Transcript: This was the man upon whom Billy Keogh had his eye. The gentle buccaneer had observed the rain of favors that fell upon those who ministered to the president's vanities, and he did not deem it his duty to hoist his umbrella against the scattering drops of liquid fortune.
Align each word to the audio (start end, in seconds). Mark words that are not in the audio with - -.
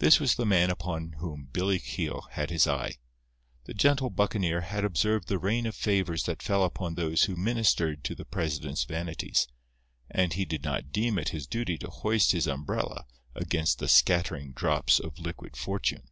This 0.00 0.18
was 0.18 0.34
the 0.34 0.44
man 0.44 0.70
upon 0.70 1.12
whom 1.20 1.48
Billy 1.52 1.78
Keogh 1.78 2.22
had 2.32 2.50
his 2.50 2.66
eye. 2.66 2.94
The 3.66 3.74
gentle 3.74 4.10
buccaneer 4.10 4.62
had 4.62 4.84
observed 4.84 5.28
the 5.28 5.38
rain 5.38 5.66
of 5.66 5.76
favors 5.76 6.24
that 6.24 6.42
fell 6.42 6.64
upon 6.64 6.96
those 6.96 7.22
who 7.22 7.36
ministered 7.36 8.02
to 8.02 8.16
the 8.16 8.24
president's 8.24 8.82
vanities, 8.82 9.46
and 10.10 10.32
he 10.32 10.44
did 10.44 10.64
not 10.64 10.90
deem 10.90 11.16
it 11.16 11.28
his 11.28 11.46
duty 11.46 11.78
to 11.78 11.90
hoist 11.90 12.32
his 12.32 12.48
umbrella 12.48 13.06
against 13.36 13.78
the 13.78 13.86
scattering 13.86 14.50
drops 14.52 14.98
of 14.98 15.20
liquid 15.20 15.56
fortune. 15.56 16.08